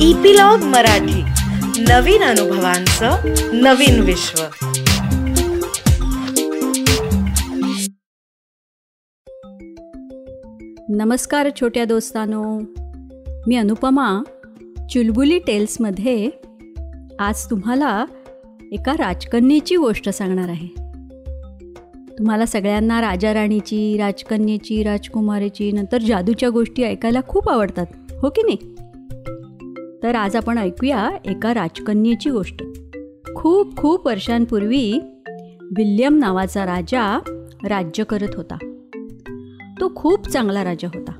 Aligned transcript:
Epilogue 0.00 0.58
Marathi. 0.58 1.22
नवीन 1.82 2.22
अनुभवांचं 2.22 3.10
नवीन 3.52 4.00
विश्व. 4.00 4.42
नमस्कार 10.88 11.48
छोट्या 11.60 11.84
दोस्तानो. 11.84 12.60
मी 13.46 13.56
अनुपमा 13.56 14.22
चुलबुली 14.90 15.38
टेल्समध्ये 15.38 16.30
आज 17.18 17.50
तुम्हाला 17.50 18.04
एका 18.72 18.92
राजकन्येची 18.92 19.76
गोष्ट 19.76 20.08
सांगणार 20.08 20.48
आहे. 20.48 20.68
तुम्हाला 22.18 22.46
सगळ्यांना 22.46 23.00
राजा 23.00 23.34
राणीची 23.34 23.96
राजकन्येची 23.98 24.82
राजकुमारीची 24.82 25.72
नंतर 25.72 25.98
जादूच्या 25.98 26.48
गोष्टी 26.48 26.82
ऐकायला 26.82 27.20
खूप 27.28 27.48
आवडतात 27.48 27.86
हो 28.22 28.30
की 28.30 28.42
नाही? 28.42 28.75
तर 30.02 30.14
आज 30.14 30.36
आपण 30.36 30.58
ऐकूया 30.58 31.10
एका 31.24 31.54
राजकन्येची 31.54 32.30
गोष्ट. 32.30 32.62
खूप 33.34 33.76
खूप 33.76 34.06
वर्षांपूर्वी 34.06 35.00
विल्यम 35.62 36.18
नावाचा 36.18 36.66
राजा 36.66 37.18
राज्य 37.64 38.04
करत 38.04 38.28
होता. 38.34 38.58
तो 39.80 39.92
खूप 39.96 40.28
चांगला 40.28 40.64
राजा 40.64 40.88
होता. 40.94 41.12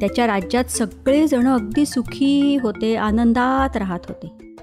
त्याच्या 0.00 0.26
राज्यात 0.26 0.64
सगळेजण 0.64 1.46
अगदी 1.46 1.86
सुखी 1.86 2.56
होते 2.56 2.96
आनंदात 2.96 3.76
राहत 3.76 4.00
होते. 4.08 4.54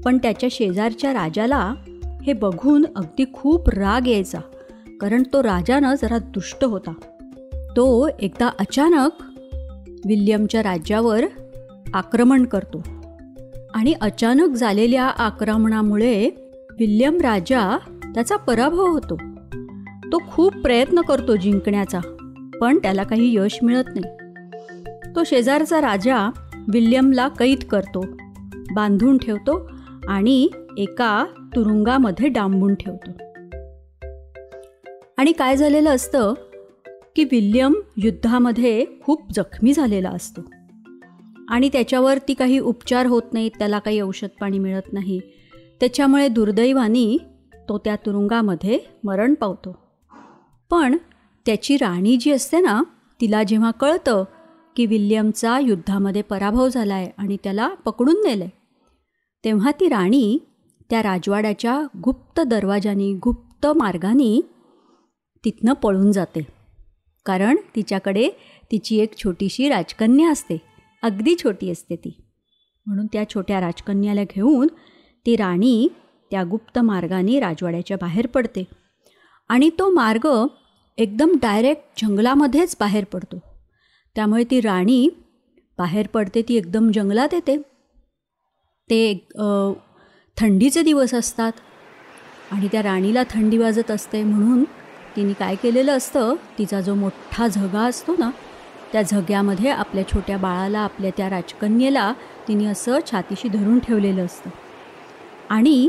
पण 0.00 0.18
त्याच्या 0.18 0.48
शेजारच्या 0.52 1.12
राजाला 1.12 1.74
हे 2.22 2.32
बघून 2.32 2.86
अगदी 2.96 3.24
खूप 3.32 3.68
राग 3.68 4.08
यायचा 4.08 4.40
कारण 5.00 5.22
तो 5.32 5.42
राजानं 5.42 5.94
जरा 6.02 6.18
दुष्ट 6.18 6.64
होता. 6.64 6.92
तो 7.76 8.08
एकदा 8.20 8.48
अचानक 8.58 9.10
विल्यमच्या 10.06 10.62
राज्यावर 10.62 11.24
आक्रमण 11.94 12.44
करतो. 12.44 12.82
आणि 13.74 13.94
अचानक 14.00 14.54
झालेल्या 14.54 15.04
आक्रमणामुळे 15.04 16.30
विल्यम 16.78 17.20
राजा 17.20 17.78
त्याचा 18.14 18.36
पराभव 18.36 18.86
होतो. 18.86 19.16
तो 20.12 20.18
खूप 20.30 20.54
प्रयत्न 20.56 21.00
करतो 21.00 21.36
जिंकण्याचा 21.36 22.00
पण 22.60 22.78
त्याला 22.78 23.02
काही 23.02 23.36
यश 23.36 23.58
मिळत 23.62 23.84
नाही. 23.88 24.32
तो 25.16 25.24
शेजारचा 25.26 25.80
राजा 25.80 26.30
विल्यमला 26.72 27.28
कैद 27.28 27.58
करतो 27.64 28.06
बांधून 28.74 29.18
ठेवतो 29.18 29.70
आणि 30.08 30.48
एका 30.78 31.24
तुरुंगामध्ये 31.38 32.28
डांबून 32.28 32.74
ठेवतो. 32.74 33.10
आणि 35.16 35.32
काय 35.32 35.56
झालेलं 35.56 35.90
असतं 35.90 36.34
की 37.16 37.24
विल्यम 37.24 37.74
युद्धामध्ये 37.96 38.86
खूप 39.04 39.32
जखमी 39.32 39.72
झालेला 39.72 40.10
असतो. 40.10 40.40
आणि 41.52 41.68
त्याच्यावर 41.68 42.18
ती 42.28 42.34
काही 42.34 42.58
उपचार 42.58 43.06
होत 43.06 43.22
नाहीत 43.32 43.50
त्याला 43.58 43.78
काही 43.78 44.00
औषध 44.00 44.28
पाणी 44.40 44.58
मिळत 44.58 44.92
नाही. 44.92 45.20
त्याच्यामुळे 45.80 46.28
दुर्दैवानी 46.28 47.18
तो 47.68 47.78
त्या 47.78 47.96
तुरुंगामध्ये 47.96 48.78
मरण 49.04 49.34
पावतो. 49.34 49.76
पण 50.70 50.96
त्याची 51.46 51.76
राणी 51.76 52.16
जी 52.16 52.30
असते 52.30 52.60
ना 52.60 52.82
तिला 53.20 53.42
जेव्हा 53.42 53.70
कळतं 53.70 54.24
की 54.76 54.86
विल्यमचा 54.86 55.58
युद्धामध्ये 55.58 56.22
पराभव 56.22 56.68
झाला 56.68 56.94
आहे 56.94 57.10
आणि 57.16 57.36
त्याला 57.44 57.68
पकडून 57.68 58.22
नेलं 58.26 58.44
आहे 58.44 58.56
तेव्हा 59.44 59.70
ती 59.80 59.88
राणी 59.88 60.38
त्या 60.90 61.02
राजवाड्याच्या 61.02 61.82
गुप्त 62.04 62.40
दरवाजानी 62.40 63.14
गुप्त 63.14 63.66
मार्गाने 63.66 64.40
तिथनं 65.44 65.72
पळून 65.72 66.12
जाते. 66.12 66.46
कारण 67.26 67.56
तिच्याकडे 67.76 68.28
तिची 68.72 69.00
एक 69.00 69.16
छोटीशी 69.16 69.68
राजकन्या 69.68 70.30
असते. 70.30 70.71
अगदी 71.02 71.34
छोटी 71.42 71.70
असते 71.70 71.96
ती. 71.96 72.16
म्हणून 72.86 73.06
त्या 73.12 73.28
छोट्या 73.28 73.60
राजकन्याला 73.60 74.22
घेऊन 74.34 74.68
ती 75.26 75.36
राणी 75.36 75.88
त्या 76.30 76.42
गुप्त 76.44 76.78
मार्गाने 76.78 77.38
राजवाड्याच्या 77.40 77.96
बाहेर 78.00 78.26
पडते. 78.26 78.64
आणि 79.50 79.70
तो 79.78 79.90
मार्ग 79.90 80.28
एकदम 80.98 81.32
डायरेक्ट 81.42 82.04
जंगलामध्येच 82.04 82.76
बाहेर 82.80 83.04
पडतो. 83.12 83.38
त्यामुळे 84.16 84.44
ती 84.50 84.60
राणी 84.60 85.08
बाहेर 85.78 86.06
पडते 86.06 86.42
ती 86.42 86.56
एकदम 86.56 86.90
जंगलात 86.94 87.34
येते. 87.34 87.56
ते 88.90 89.14
थंडीचे 90.36 90.82
दिवस 90.82 91.14
असतात 91.14 91.52
आणि 92.50 92.68
त्या 92.72 92.82
राणीला 92.82 93.22
थंडी 93.30 93.58
वाजत 93.58 93.90
असते. 93.90 94.22
म्हणून 94.22 94.64
तिने 95.16 95.32
काय 95.32 95.54
केलेलं 95.54 95.96
असतं 95.96 96.34
तिचा 96.58 96.80
जो 96.80 96.94
मोठा 96.94 97.46
झगा 97.46 97.80
असतो 97.80 98.14
ना 98.18 98.30
त्या 98.92 99.02
झग्यामध्ये 99.02 99.70
आपल्या 99.70 100.06
छोट्या 100.08 100.36
बाळाला 100.36 100.78
आपल्या 100.78 101.10
त्या 101.16 101.30
राजकन्येला 101.30 102.12
तिने 102.48 102.66
असं 102.66 102.98
छातीशी 103.06 103.48
धरून 103.48 103.78
ठेवलेलं 103.78 104.24
असतं. 104.24 104.50
आणि 105.50 105.88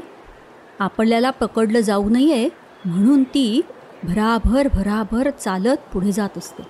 आपल्याला 0.79 1.29
पकडलं 1.29 1.79
जाऊ 1.79 2.09
नये 2.09 2.49
म्हणून 2.85 3.23
ती 3.23 3.61
भराभर 4.03 4.67
भराभर 4.73 5.29
चालत 5.29 5.77
पुढे 5.93 6.11
जात 6.11 6.37
असते. 6.37 6.63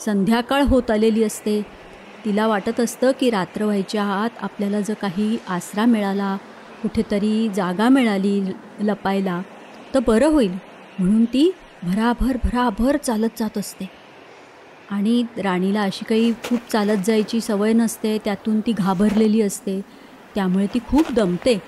संध्याकाळ 0.00 0.62
होत 0.62 0.90
आलेली 0.90 1.22
असते. 1.22 1.62
तिला 2.24 2.46
वाटत 2.46 2.80
असतं 2.80 3.10
की 3.20 3.30
रात्र 3.30 3.64
व्हायच्या 3.64 4.04
आत 4.04 4.30
आपल्याला 4.40 4.80
जर 4.80 4.94
काही 4.94 5.38
आसरा 5.48 5.84
मिळाला 5.84 6.36
कुठेतरी 6.82 7.48
जागा 7.54 7.88
मिळाली 7.88 8.40
लपायला 8.80 9.40
तर 9.94 10.00
बरं 10.06 10.26
होईल 10.26 10.52
म्हणून 10.98 11.24
ती 11.24 11.50
भराभर 11.82 12.36
भराभर 12.44 12.96
चालत 12.96 13.38
जात 13.38 13.58
असते. 13.58 14.03
आणि 14.88 15.22
राणीला 15.36 15.82
अशी 15.82 16.04
काही 16.04 16.32
खूप 16.40 16.70
चालत 16.70 17.04
जायची 17.06 17.40
सवय 17.40 17.72
नसते 17.72 18.16
त्यातून 18.24 18.60
ती 18.60 18.72
घाबरलेली 18.72 19.40
असते. 19.42 19.80
त्यामुळे 20.34 20.66
ती 20.66 20.78
खूप 20.84 21.12
दमते. 21.12 21.58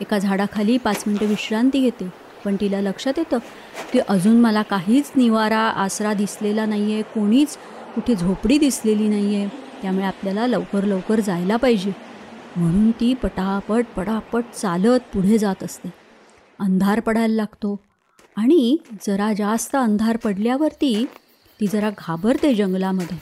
एका 0.00 0.18
झाडाखाली 0.18 0.76
पाच 0.78 1.02
मिनटं 1.06 1.26
विश्रांती 1.26 1.80
घेते 1.80 2.08
पण 2.44 2.56
तिला 2.60 2.80
लक्षात 2.80 3.18
येतं 3.18 3.38
की 3.92 3.98
अजून 4.08 4.40
मला 4.40 4.62
काहीच 4.62 5.12
निवारा 5.16 5.58
आसरा 5.76 6.12
दिसलेला 6.14 6.66
नाही 6.66 6.92
आहे 6.92 7.02
कोणीच 7.14 7.56
कुठे 7.94 8.14
झोपडी 8.14 8.58
दिसलेली 8.58 9.08
नाही 9.08 9.34
आहे 9.34 9.48
त्यामुळे 9.82 10.06
आपल्याला 10.06 10.46
लवकर 10.46 10.84
लवकर 10.84 11.20
जायला 11.20 11.56
पाहिजे. 11.56 11.92
म्हणून 12.56 12.90
ती 12.90 13.12
पटापट 13.14 13.86
पटापट 13.96 14.44
चालत 14.54 15.00
पुढे 15.12 15.38
जात 15.38 15.62
असते. 15.64 15.90
अंधार 16.58 17.00
पडायला 17.00 17.34
लागतो. 17.34 17.76
आणि 18.36 18.76
जरा 19.06 19.32
जास्त 19.32 19.76
अंधार 19.76 20.16
पडल्यावरती 20.16 21.04
ती 21.60 21.66
जरा 21.66 21.90
घाबरते 21.90 22.54
जंगलामध्ये. 22.54 23.18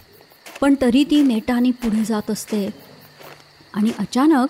पण 0.60 0.74
तरी 0.82 1.04
ती 1.04 1.22
नेटाने 1.22 1.70
पुढे 1.70 2.04
जात 2.04 2.30
असते. 2.30 2.70
आणि 3.74 3.90
अचानक 3.98 4.46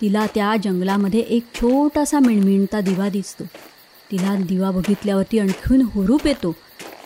तिला 0.00 0.26
त्या 0.26 0.56
जंगलामध्ये 0.64 1.20
एक 1.20 1.44
छोटासा 1.54 2.18
मिणमिणता 2.18 2.80
दिवा 2.80 3.08
दिसतो. 3.08 3.44
तिला 4.10 4.34
दिवा 4.36 4.70
बघितल्यावरती 4.70 5.38
आणखीन 5.38 5.82
हुरूप 5.82 6.26
येतो. 6.26 6.52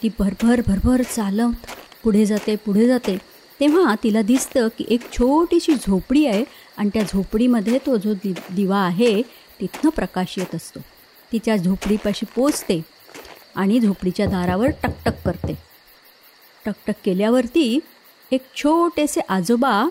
ती 0.03 0.09
भरभर 0.19 0.61
भरभर 0.67 1.03
चालत 1.03 1.67
पुढे 2.05 2.27
जाते 2.27 2.57
पुढे 2.57 2.87
जाते. 2.87 3.17
तेव्हा 3.61 3.95
तिला 4.03 4.23
दिसतं 4.23 4.69
की 4.79 4.85
एक 4.89 5.01
छोटीशी 5.13 5.75
झोपडी 5.75 6.27
आहे 6.27 6.45
आणि 6.77 6.91
त्या 6.95 7.03
झोपडीमध्ये 7.03 7.79
तो 7.87 7.97
जो 7.97 8.15
दि 8.15 8.33
दिवा 8.51 8.79
आहे 8.79 9.23
तिथनं 9.61 9.91
प्रकाश 9.91 10.35
येत 10.39 10.55
असतो. 10.55 10.81
तिच्या 11.33 11.57
झोपडीपाशी 11.57 12.27
पोचते 12.27 12.83
आणि 13.55 13.81
झोपडीच्या 13.81 14.27
दारावर 14.27 14.71
टकटक 14.83 15.25
करते. 15.25 15.76
टकटक 16.67 16.95
केल्यावरती 17.05 17.79
एक 18.33 18.43
छोटेसे 18.57 19.21
आजोबा 19.29 19.89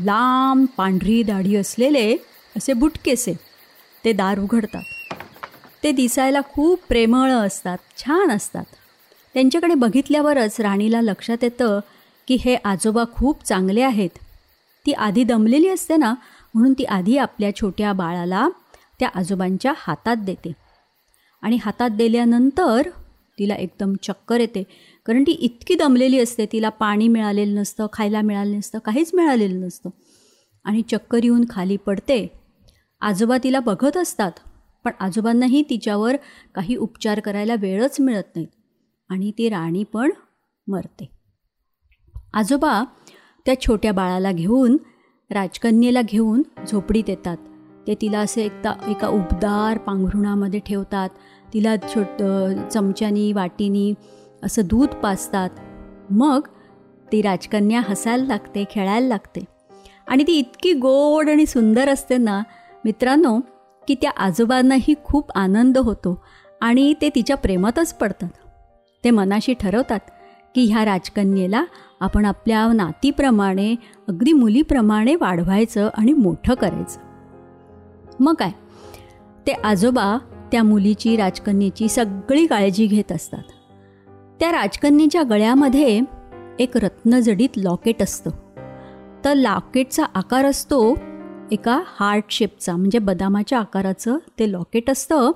लांब 0.00 0.66
पांढरी 0.76 1.22
दाढी 1.22 1.56
असलेले 1.56 2.16
असे 2.56 2.72
बुटकेसे 2.72 3.32
ते 4.04 4.12
दार 4.12 4.38
उघडतात. 4.38 4.82
ते 5.82 5.92
दिसायला 5.92 6.40
खूप 6.52 6.80
प्रेमळ 6.88 7.30
असतात 7.30 7.78
छान 7.98 8.30
असतात. 8.30 8.64
त्यांच्याकडे 9.34 9.74
बघितल्यावरच 9.74 10.60
राणीला 10.60 11.00
लक्षात 11.00 11.44
येतं 11.44 11.80
की 12.28 12.34
हे 12.34 12.56
आजोबा 12.64 13.04
खूप 13.14 13.44
चांगले 13.44 13.82
आहेत. 13.82 14.18
ती 14.86 14.92
आधी 14.92 15.24
दमलेली 15.24 15.68
असते 15.68 15.96
ना 15.96 16.14
म्हणून 16.54 16.72
ती 16.72 16.84
आधी 16.84 17.16
आपल्या 17.16 17.54
छोट्या 17.56 17.92
बाळाला 17.92 18.48
त्या 19.00 19.08
आजोबांच्या 19.14 19.72
हातात 19.76 20.16
देते. 20.16 20.52
आणि 21.42 21.58
हातात 21.64 21.90
दिल्यानंतर 21.90 22.88
तिला 23.38 23.54
एकदम 23.54 23.94
चक्कर 24.02 24.40
येते. 24.40 24.62
कारण 25.06 25.22
ती 25.22 25.32
इतकी 25.32 25.74
दमलेली 25.74 26.18
असते 26.20 26.46
तिला 26.46 26.68
पाणी 26.68 27.08
मिळालेलं 27.08 27.54
नसतं 27.54 27.86
खायला 27.92 28.20
मिळालेलं 28.20 28.58
नसतं 28.58 28.78
काहीच 28.78 29.10
मिळालेलं 29.14 29.60
नसतं. 29.60 29.90
आणि 30.64 30.82
चक्कर 30.82 31.24
येऊन 31.24 31.44
खाली 31.50 31.76
पडते. 31.76 32.26
आजोबा 33.00 33.36
तिला 33.44 33.60
बघत 33.60 33.96
असतात 33.96 34.32
पण 34.84 34.92
आजोबांनाही 35.00 35.62
तिच्यावर 35.70 36.16
काही 36.54 36.76
उपचार 36.76 37.20
करायला 37.20 37.54
वेळच 37.54 38.00
मिळत 38.00 38.36
नाही 38.36 38.46
आणि 39.10 39.30
ती 39.30 39.48
राणी 39.48 39.84
पण 39.84 40.10
मरते. 40.66 41.10
आजोबा 42.34 42.82
त्या 43.46 43.60
छोट्या 43.60 43.92
बाळाला 43.92 44.32
घेऊन 44.32 44.76
राजकन्येला 45.30 46.02
घेऊन 46.02 46.42
झोपडीत 46.68 47.04
येतात. 47.08 47.36
ते 47.86 47.94
तिला 48.00 48.18
असे 48.18 48.44
एकदा 48.44 48.74
एका 48.88 49.08
उबदार 49.08 49.78
पांघरुणामध्ये 49.78 50.60
ठेवतात. 50.60 51.08
तिला 51.54 51.76
छोट 51.76 52.22
चमच्यानी 52.72 53.32
वाटीनी 53.32 53.92
असं 54.42 54.62
दूध 54.64 54.88
पाजतात. 54.88 55.50
मग 56.10 56.40
ती 57.12 57.22
राजकन्या 57.22 57.80
हसायला 57.88 58.24
लागते 58.24 58.64
खेळायला 58.70 59.06
लागते. 59.06 59.44
आणि 60.06 60.24
ती 60.26 60.32
इतकी 60.32 60.72
गोड 60.72 61.30
आणि 61.30 61.46
सुंदर 61.46 61.88
असते 61.88 62.16
ना 62.16 62.42
मित्रांनो 62.84 63.40
की 63.88 63.94
त्या 63.94 64.10
आजोबांनाही 64.16 64.94
खूप 65.04 65.30
आनंद 65.34 65.78
होतो 65.78 66.22
आणि 66.60 66.94
ते 67.00 67.08
तिच्या 67.08 67.36
प्रेमातच 67.36 67.94
पडतात. 67.94 68.28
ते 69.04 69.10
मनाशी 69.10 69.54
ठरवतात 69.54 70.00
की 70.54 70.64
ह्या 70.64 70.84
राजकन्येला 70.84 71.64
आपण 72.00 72.24
आपल्या 72.24 72.72
नातीप्रमाणे 72.72 73.74
अगदी 74.08 74.32
मुलीप्रमाणे 74.32 75.14
वाढवायचं 75.14 75.90
आणि 75.94 76.12
मोठं 76.12 76.54
करायचं. 76.54 77.00
मग 78.20 78.34
काय? 78.34 78.50
ते 79.46 79.52
आजोबा 79.52 80.18
त्या 80.52 80.62
मुलीची 80.62 81.16
राजकन्येची 81.16 81.88
सगळी 81.88 82.46
काळजी 82.46 82.86
घेत 82.86 83.12
असतात. 83.12 83.42
त्या 84.42 84.52
राजकन्येच्या 84.52 85.22
गळ्यामध्ये 85.22 86.00
एक 86.58 86.76
रत्नजडीत 86.76 87.48
लॉकेट 87.56 88.02
असतं. 88.02 88.30
तर 89.24 89.34
लॉकेटचा 89.34 90.04
आकार 90.04 90.44
असतो 90.44 90.94
एका 91.52 91.82
हार्ट 91.86 92.24
शेपचा 92.30 92.76
म्हणजे 92.76 92.98
बदामाच्या 92.98 93.58
आकाराचं 93.58 94.16
ते 94.38 94.52
लॉकेट 94.52 94.90
असतं 94.90 95.30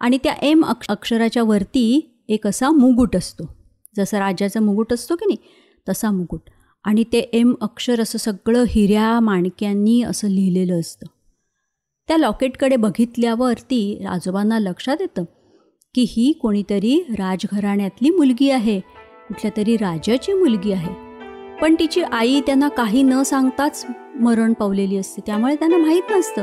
आणि 0.00 0.18
त्या 0.24 0.34
एम 0.42 0.64
अक्ष 0.64 0.86
अक्षराच्या 0.88 1.42
वरती 1.42 2.16
एक 2.28 2.46
असा 2.46 2.70
मुगुट 2.70 3.16
असतो. 3.16 3.44
जसं 3.96 4.18
राजाचा 4.18 4.60
मुगुट 4.60 4.92
असतो 4.92 5.16
की 5.16 5.26
नाही 5.26 5.38
तसा 5.88 6.10
मुकुट 6.10 6.40
आणि 6.84 7.04
ते 7.04 7.18
एम 7.18 7.54
अक्षर 7.60 8.00
असं 8.00 8.18
सगळं 8.18 8.64
हिऱ्या 8.68 9.20
माणक्यांनी 9.20 10.02
असं 10.02 10.28
लिहिलेलं 10.28 10.80
असतं. 10.80 11.06
त्या 12.08 12.16
लॉकेटकडे 12.16 12.76
बघितल्यावरती 12.76 14.04
आजोबांना 14.08 14.58
लक्षात 14.58 14.96
येतं 15.00 15.24
की 15.94 16.02
ही 16.08 16.32
कोणीतरी 16.32 17.04
राजघराण्यातली 17.10 18.10
मुलगी 18.10 18.50
आहे 18.50 18.80
कुठल्या 19.28 19.50
तरी 19.56 19.76
राजाची 19.76 20.32
मुलगी 20.32 20.72
आहे. 20.72 20.94
पण 21.62 21.74
तिची 21.74 22.02
आई 22.02 22.40
त्यांना 22.40 22.68
काही 22.68 23.02
न 23.02 23.22
सांगताच 23.22 23.86
मरण 24.20 24.52
पावलेली 24.52 24.96
असते. 24.96 25.20
त्यामुळे 25.26 25.54
त्यांना 25.54 25.76
माहीत 25.76 26.02
नसतं 26.10 26.42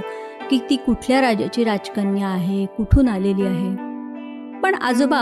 की 0.49 0.59
ती 0.69 0.75
कुठल्या 0.75 1.21
राजाची 1.21 1.63
राजकन्या 1.63 2.27
आहे 2.27 2.65
कुठून 2.65 3.07
आलेली 3.07 3.45
आहे. 3.45 3.75
पण 4.59 4.75
आजोबा 4.75 5.21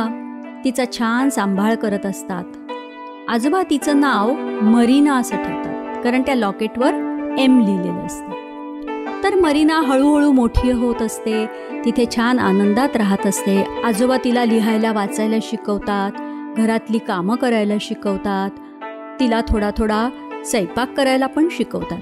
तिचा 0.66 0.84
छान 0.98 1.30
सांभाळ 1.30 1.76
करत 1.76 2.06
असतात. 2.06 2.44
आजोबा 3.30 3.62
तिचं 3.70 4.00
नाव 4.00 4.34
मरीना 4.62 5.18
असं 5.18 5.36
ठेवतात 5.36 6.04
कारण 6.04 6.22
त्या 6.22 6.36
लॉकेटवर 6.36 6.94
एम 7.40 7.60
लिहिलेलं 7.60 8.06
असतं. 8.06 8.45
तर 9.26 9.36
मरीना 9.36 9.82
हळूहळू 9.82 10.32
मोठी 10.32 10.72
होत 10.72 11.02
असते. 11.02 11.46
तिथे 11.86 12.06
छान 12.16 12.40
आनंदात 12.40 12.96
राहत 12.96 13.28
असते. 13.28 13.64
आजोबा 13.64 14.18
तिला 14.24 14.46
लिहायला 14.46 14.92
वाचायला 14.92 15.36
शिकवतात. 15.42 16.12
घरातली 16.58 16.98
कामं 16.98 17.36
करायला 17.36 17.74
शिकवतात. 17.82 18.50
तिला 19.20 19.42
थोडा 19.50 19.72
थोडा 19.78 20.10
स्वयंपाक 20.46 20.94
करायला 20.94 21.28
पण 21.28 21.48
शिकवतात. 21.52 22.02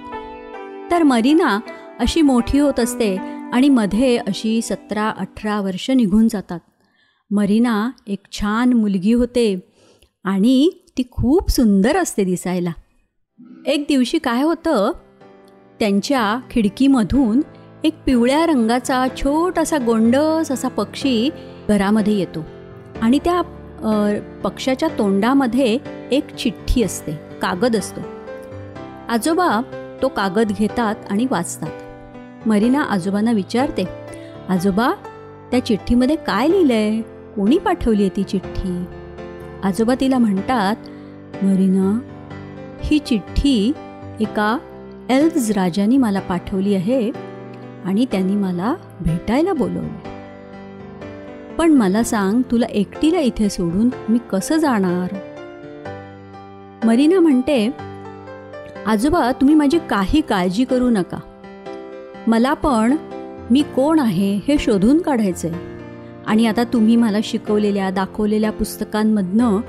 तर 0.91 1.03
मरीना 1.03 1.59
अशी 1.99 2.21
मोठी 2.21 2.59
होत 2.59 2.79
असते 2.79 3.17
आणि 3.53 3.69
मध्ये 3.69 4.17
अशी 4.17 4.61
सतरा 4.61 5.09
अठरा 5.09 5.61
वर्ष 5.61 5.89
निघून 5.89 6.27
जातात. 6.27 6.59
मरीना 7.31 7.91
एक 8.07 8.19
छान 8.31 8.73
मुलगी 8.73 9.13
होते 9.13 9.59
आणि 10.23 10.69
ती 10.97 11.03
खूप 11.11 11.51
सुंदर 11.51 11.97
असते 11.97 12.23
दिसायला. 12.23 12.71
एक 13.65 13.85
दिवशी 13.87 14.17
काय 14.17 14.43
होतं 14.43 14.91
त्यांच्या 15.79 16.39
खिडकीमधून 16.51 17.41
एक 17.83 17.93
पिवळ्या 18.05 18.45
रंगाचा 18.45 19.05
छोटासा 19.15 19.77
गोंडस 19.77 20.51
असा 20.51 20.67
पक्षी 20.67 21.29
घरामध्ये 21.69 22.13
येतो. 22.13 22.43
आणि 23.01 23.19
त्या 23.19 23.41
पक्षाच्या 24.43 24.89
तोंडामध्ये 24.89 25.77
एक 26.11 26.35
चिठ्ठी 26.35 26.83
असते. 26.83 27.11
कागद 27.41 27.75
असतो. 27.75 28.01
आजोबा 29.09 29.61
तो 30.01 30.07
कागद 30.07 30.51
घेतात 30.59 30.95
आणि 31.09 31.25
वाचतात. 31.31 32.47
मरीना 32.47 32.81
आजोबांना 32.83 33.31
विचारते 33.31 33.83
आजोबा 34.49 34.91
त्या 35.51 35.65
चिठ्ठीमध्ये 35.65 36.15
काय 36.15 36.47
लिहिलंय? 36.47 37.01
कोणी 37.35 37.57
पाठवली 37.57 38.01
आहे 38.01 38.15
ती 38.15 38.23
चिठ्ठी? 38.23 38.83
आजोबा 39.63 39.93
तिला 39.99 40.17
म्हणतात 40.17 40.75
मरीना 41.43 41.99
ही 42.83 42.99
चिठ्ठी 42.99 43.71
एका 44.19 44.57
एल्व्ज 45.09 45.51
राजाने 45.51 45.97
मला 45.97 46.19
पाठवली 46.19 46.75
आहे 46.75 47.11
आणि 47.85 48.05
त्यांनी 48.11 48.35
मला 48.35 48.75
भेटायला 49.01 49.53
बोलवलं. 49.53 50.11
पण 51.57 51.71
मला 51.71 52.03
सांग 52.03 52.41
तुला 52.51 52.65
एकटीला 52.65 53.19
इथे 53.19 53.49
सोडून 53.49 53.89
मी 54.09 54.19
कसं 54.31 54.57
जाणार? 54.57 55.15
मरीना 56.85 57.19
म्हणते 57.19 57.71
आजोबा 58.85 59.31
तुम्ही 59.31 59.55
माझी 59.55 59.79
काही 59.89 60.21
काळजी 60.21 60.65
करू 60.65 60.89
नका. 60.89 61.17
मला 62.27 62.53
पण 62.53 62.95
मी 63.51 63.61
कोण 63.61 63.99
आहे 63.99 64.39
हे 64.47 64.57
शोधून 64.59 65.01
काढायचं 65.01 65.47
आहे 65.47 65.59
आणि 66.25 66.47
आता 66.47 66.63
तुम्ही 66.63 66.95
मला 66.95 67.17
शिकवलेल्या 67.23 67.89
दाखवलेल्या 67.89 68.51
पुस्तकांमधनं 68.51 69.59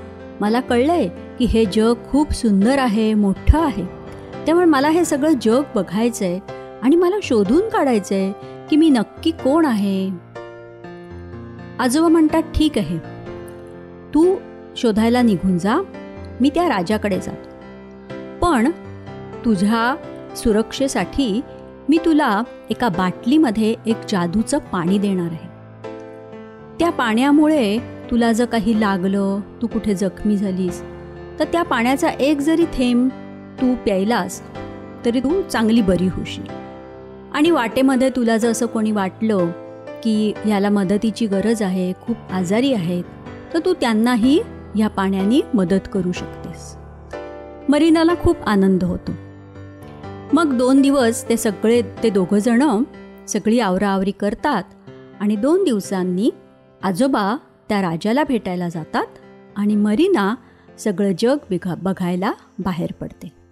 मला 0.41 0.61
कळलंय 0.61 1.09
की 1.39 1.45
हे 1.45 1.65
जग 1.65 1.95
खूप 2.11 2.33
सुंदर 2.33 2.79
आहे 2.79 3.15
मोठं 3.15 3.65
आहे. 3.65 4.04
त्यामुळे 4.47 4.67
मला 4.67 4.89
हे 4.89 5.05
सगळं 5.05 5.33
जग 5.43 5.63
बघायचं 5.75 6.25
आहे 6.25 6.41
आणि 6.83 6.97
मला 6.97 7.17
शोधून 7.23 7.69
काढायचं 7.69 8.15
आहे 8.15 8.33
की 8.71 8.77
मी 8.77 8.91
नक्की 8.91 9.31
कोण 9.31 9.67
आहे. 9.67 10.11
आजोबा 11.79 12.09
म्हणतात 12.09 12.43
ठीक 12.43 12.79
आहे. 12.79 12.99
तू 14.15 14.37
शोधायला 14.77 15.23
निघून 15.23 15.59
जा. 15.59 15.83
मी 16.41 16.51
त्या 16.55 16.69
राजाकडे 16.69 17.21
जातो. 17.21 17.49
पण 18.43 18.71
तुझ्या 19.45 19.97
सुरक्षेसाठी 20.37 21.41
मी 21.89 21.99
तुला 22.05 22.43
एका 22.71 22.89
बाटलीमध्ये 22.89 23.75
एक 23.87 23.97
जादूचं 24.09 24.59
पाणी 24.59 24.99
देणार 24.99 25.27
आहे. 25.27 25.55
त्या 26.79 26.91
पाण्यामुळे 26.91 27.79
तुला 28.11 28.33
जर 28.33 28.45
काही 28.45 28.81
लागलं 28.81 29.41
तू 29.63 29.67
कुठे 29.67 29.95
जखमी 29.95 30.37
झालीस 30.37 30.83
तर 31.39 31.45
त्या 31.45 31.63
पाण्याचा 31.63 32.09
एक 32.09 32.39
जरी 32.39 32.65
थेंब 32.65 33.11
तू 33.61 33.75
प्यायलास 33.75 34.41
तरी 35.05 35.21
तू 35.21 35.43
चांगली 35.43 35.83
बरी 35.83 36.07
होशील. 36.07 36.47
आणि 37.35 37.51
वाटेमध्ये 37.51 38.11
तुला 38.11 38.37
जर 38.37 38.51
असं 38.51 38.67
कोणी 38.67 38.93
वाटलं 38.93 39.51
की 40.05 40.33
ह्याला 40.45 40.69
मदतीची 40.69 41.27
गरज 41.27 41.63
आहे 41.63 41.93
खूप 42.03 42.17
आजारी 42.31 42.73
आहेत 42.75 43.05
तर 43.55 43.59
तू 43.65 43.75
त्यांनाही 43.75 44.41
ह्या 44.75 44.89
पाण्याने 44.89 45.41
मदत 45.55 45.89
करू 45.93 46.13
शकतेस. 46.13 46.77
मरीनाला 47.69 48.15
खूप 48.23 48.37
आनंद 48.47 48.85
होतो. 48.85 49.13
मग 50.33 50.57
दोन 50.59 50.81
दिवस 50.83 51.29
ते 51.29 51.37
सगळे 51.37 51.83
ते 52.03 52.11
दोघंजणं 52.11 52.83
सगळी 53.29 53.61
आवराआवरी 53.61 54.11
करतात 54.11 54.63
आणि 55.21 55.37
दोन 55.37 55.65
दिवसांनी 55.65 56.31
आजोबा 56.83 57.37
त्या 57.69 57.83
राजाला 57.83 58.25
भेटायला 58.29 58.69
जातात 58.69 59.07
आणि 59.57 59.77
मरीना 59.77 60.35
सगळं 60.79 61.13
जग 61.19 61.37
बिघा 61.51 61.75
बघायला 61.75 62.33
बाहेर 62.59 62.93
पडते. 63.01 63.44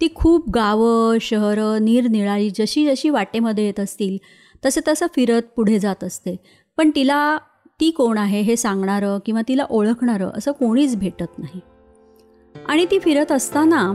ती 0.00 0.08
खूप 0.14 0.50
गावं 0.50 1.18
शहरं 1.20 1.84
निरनिराळी 1.84 2.50
जशी 2.50 2.86
जशी 2.86 3.08
वाटेमध्ये 3.10 3.64
येत 3.64 3.80
असतील 3.80 4.16
तसं 4.66 4.80
तसं 4.88 5.06
फिरत 5.14 5.42
पुढे 5.56 5.78
जात 5.78 6.04
असते. 6.04 6.36
पण 6.76 6.90
तिला 6.94 7.38
ती 7.80 7.90
कोण 7.90 8.18
आहे 8.18 8.40
हे 8.40 8.56
सांगणारं 8.56 9.18
किंवा 9.26 9.42
तिला 9.48 9.64
ओळखणारं 9.70 10.30
असं 10.34 10.52
कोणीच 10.52 10.96
भेटत 10.96 11.38
नाही. 11.38 11.60
आणि 12.68 12.84
ती 12.84 12.98
फिरत 12.98 13.32
असताना 13.32 13.92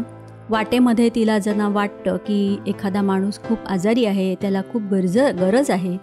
वाटेमध्ये 0.50 1.10
तिला 1.16 1.40
ज्यांना 1.40 1.68
वाटतं 1.70 2.18
की 2.18 2.58
एखादा 2.68 3.02
माणूस 3.02 3.40
खूप 3.40 3.68
आजारी 3.68 4.06
आहे 4.06 4.36
त्याला 4.36 4.62
खूप 4.72 4.82
गरज 4.82 5.18
गरज 5.18 5.72
आहे 5.72 5.98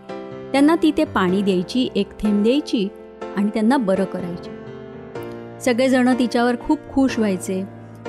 त्यांना 0.52 0.76
ती 0.82 0.92
ते 0.97 1.04
पाणी 1.04 1.42
द्यायची 1.42 1.88
एक 1.97 2.21
थेंब 2.21 2.42
द्यायची 2.42 2.88
आणि 3.37 3.49
त्यांना 3.54 3.76
बरं 3.76 4.04
करायची. 4.04 4.50
सगळेजणं 5.61 6.18
तिच्यावर 6.18 6.56
खूप 6.61 6.78
खुश 6.92 7.18
व्हायचे. 7.18 7.62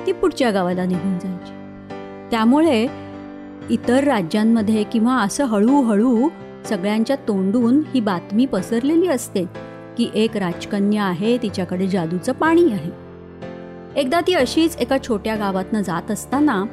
ती 0.08 0.12
पुढच्या 0.12 0.52
गावाला 0.52 0.86
निघून 0.86 1.20
जायची. 1.20 1.53
त्यामुळे 2.34 2.88
इतर 3.70 4.04
राज्यांमध्ये 4.04 4.84
किंवा 4.84 5.16
असं 5.16 5.46
हळूहळू 5.46 6.30
सगळ्यांच्या 6.66 7.16
तोंडून 7.16 7.82
ही 7.94 8.00
बातमी 8.00 8.46
पसरलेली 8.46 9.08
असते 9.08 9.44
की 9.98 10.10
एक 10.14 10.38
राजकन्या 10.38 11.04
आहे 11.04 11.38
तिच्याकडे 11.38 11.88
जादूचं 11.88 12.32
पाणी 12.32 12.72
आहे. 12.72 12.92
एकदा 13.96 14.22
ती 14.28 14.34
अशीच 14.34 14.78
एका 14.78 14.98
छोट्या 15.08 15.36
गावातनं 15.36 15.82
जात 15.82 16.12
असताना 16.12 16.64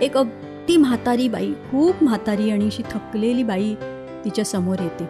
एक 0.00 0.16
अगदी 0.16 0.76
म्हातारी 0.76 1.28
बाई 1.28 1.52
खूप 1.52 1.94
म्हातारी 2.02 2.50
आणि 2.50 2.66
अशी 2.66 2.82
थकलेली 2.82 3.42
बाई 3.42 3.74
तिच्या 4.24 4.44
समोर 4.44 4.76
येते 4.80 5.08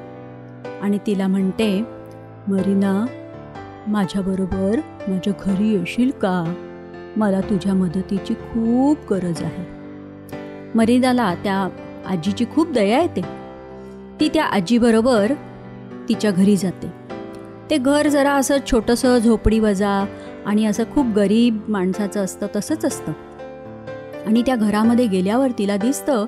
आणि 0.83 0.99
तिला 1.07 1.27
म्हणते 1.27 1.85
मरीना 2.49 3.07
माझ्याबरोबर 3.87 4.81
माझ्या 5.09 5.33
घरी 5.45 5.69
येशील 5.69 6.11
का? 6.11 6.55
मला 7.17 7.41
तुझ्या 7.41 7.75
मदतीची 7.75 8.35
खूप 8.35 9.13
गरज 9.13 9.43
आहे. 9.43 9.78
मरीदाला 10.75 11.35
त्या 11.35 11.69
आजीची 12.07 12.45
खूप 12.55 12.71
दया 12.71 13.01
येते. 13.03 13.21
ती 14.21 14.29
त्या 14.29 14.45
आजीबरोबर 14.45 15.33
तिच्या 16.09 16.31
घरी 16.31 16.57
जाते. 16.57 16.93
ते 17.71 17.77
घर 17.77 18.09
जरा 18.09 18.33
असं 18.33 18.57
छोटंसं 18.71 19.19
झोपडी 19.19 19.59
वजा 19.59 20.05
आणि 20.47 20.67
असं 20.67 20.85
खूप 20.95 21.07
गरीब 21.07 21.61
माणसाचं 21.69 22.25
असतं 22.25 22.47
तसंच 22.57 22.85
असतं. 22.85 23.13
आणि 24.27 24.43
त्या 24.47 24.57
घरामध्ये 24.57 25.07
गेल्यावर 25.07 25.51
तिला 25.59 25.77
दिसतं 25.77 26.25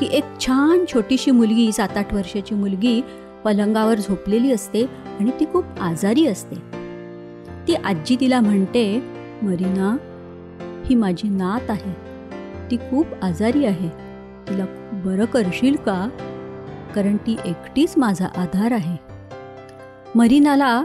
की 0.00 0.08
एक 0.12 0.24
छान 0.40 0.84
छोटीशी 0.94 1.30
मुलगी 1.30 1.72
सात 1.72 1.96
आठ 1.96 2.14
वर्षाची 2.14 2.54
मुलगी 2.54 3.00
पलंगावर 3.44 3.98
झोपलेली 3.98 4.52
असते 4.52 4.84
आणि 5.20 5.30
ती 5.40 5.44
खूप 5.44 5.64
आजारी 5.80 6.26
असते. 6.26 6.56
ती 7.68 7.74
आजी 7.74 8.16
तिला 8.20 8.40
म्हणते 8.40 9.02
मरीना 9.42 9.96
ही 10.86 10.94
माझी 10.94 11.28
नात 11.28 11.70
आहे. 11.70 12.15
ती 12.70 12.76
खूप 12.76 13.06
आजारी 13.22 13.64
आहे. 13.64 13.88
तिला 14.48 14.64
बरं 15.04 15.24
करशील 15.24 15.76
का? 15.76 16.08
कारण 16.94 17.16
ती 17.16 17.36
एकटीच 17.44 17.94
माझा 17.96 18.26
आधार 18.36 18.72
आहे. 18.72 18.96
मरीनाला 20.14 20.84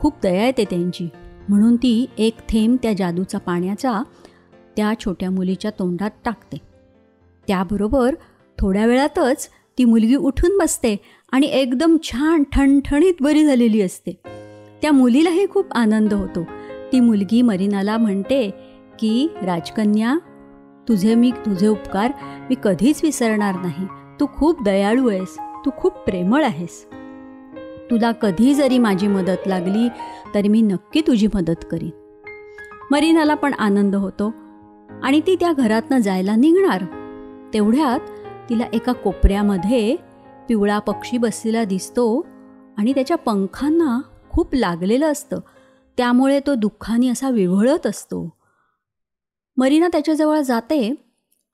खूप 0.00 0.14
दया 0.22 0.46
येते 0.46 0.64
त्यांची. 0.64 1.08
म्हणून 1.48 1.76
ती 1.76 2.06
एक 2.18 2.36
थेंब 2.48 2.76
त्या 2.82 2.92
जादूचा 2.92 3.38
पाण्याचा 3.38 4.02
त्या 4.76 4.92
छोट्या 5.00 5.30
मुलीच्या 5.30 5.70
तोंडात 5.70 6.10
टाकते. 6.24 6.56
त्याबरोबर 7.48 8.14
थोड्या 8.58 8.86
वेळातच 8.86 9.48
ती 9.78 9.84
मुलगी 9.84 10.14
उठून 10.14 10.58
बसते 10.58 10.96
आणि 11.32 11.46
एकदम 11.46 11.96
छान 12.02 12.42
ठणठणीत 12.52 13.14
बरी 13.20 13.44
झालेली 13.44 13.80
असते. 13.80 14.20
त्या 14.82 14.92
मुलीलाही 14.92 15.46
खूप 15.50 15.72
आनंद 15.72 16.14
होतो. 16.14 16.44
ती 16.92 17.00
मुलगी 17.00 17.42
मरीनाला 17.42 17.96
म्हणते 17.96 18.50
की 18.98 19.28
राजकन्या 19.42 20.18
तुझे 20.90 21.14
मी 21.14 21.30
तुझे 21.30 21.66
उपकार 21.68 22.12
मी 22.22 22.54
कधीच 22.64 23.00
विसरणार 23.02 23.54
नाही. 23.54 23.86
तू 24.20 24.26
खूप 24.36 24.62
दयाळू 24.62 25.08
आहेस. 25.08 25.36
तू 25.38 25.70
खूप 25.76 25.92
प्रेमळ 25.92 26.44
आहेस. 26.44 26.86
तुला 27.90 28.12
कधी 28.12 28.54
जरी 28.54 28.78
माझी 28.78 29.06
मदत 29.06 29.48
लागली 29.48 29.88
तरी 30.34 30.48
मी 30.48 30.62
नक्की 30.62 31.00
तुझी 31.06 31.26
मदत 31.34 31.64
करीन. 31.70 31.90
मरीनाला 32.90 33.34
पण 33.34 33.54
आनंद 33.54 33.96
होतो. 33.96 34.34
आणि 35.02 35.20
ती 35.26 35.36
त्या 35.40 35.52
घरातनं 35.52 35.98
जायला 35.98 36.36
निघणार. 36.36 36.84
तेवढ्यात 37.54 38.00
तिला 38.48 38.64
एका 38.72 38.92
कोपऱ्यामध्ये 38.92 39.96
पिवळा 40.48 40.78
पक्षी 40.78 41.18
बसलेला 41.18 41.64
दिसतो 41.64 42.26
आणि 42.78 42.94
त्याच्या 42.94 43.16
पंखांना 43.16 44.00
खूप 44.30 44.54
लागलेलं 44.54 45.12
असतं. 45.12 45.40
त्यामुळे 45.96 46.40
तो 46.46 46.54
दुःखाने 46.54 47.08
असा 47.08 47.30
विव्हळत 47.30 47.86
असतो. 47.86 48.39
मरीना 49.60 49.88
त्याच्याजवळ 49.88 50.40
जाते 50.40 50.94